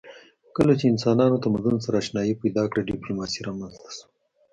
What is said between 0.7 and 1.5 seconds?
چې انسانانو